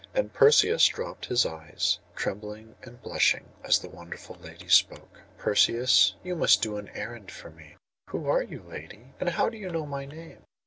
And 0.15 0.33
Perseus 0.33 0.87
dropped 0.87 1.27
his 1.27 1.45
eyes, 1.45 1.99
trembling 2.15 2.73
and 2.81 2.99
blushing, 3.03 3.45
as 3.63 3.77
the 3.77 3.87
wonderful 3.89 4.35
lady 4.37 4.67
spoke. 4.67 5.21
'Perseus, 5.37 6.15
you 6.23 6.35
must 6.35 6.59
do 6.63 6.77
an 6.77 6.89
errand 6.95 7.29
for 7.29 7.51
me.' 7.51 7.75
'Who 8.07 8.27
are 8.27 8.41
you, 8.41 8.63
lady? 8.63 9.13
And 9.19 9.29
how 9.29 9.47
do 9.49 9.59
you 9.59 9.69
know 9.71 9.85
my 9.85 10.05
name? 10.05 10.41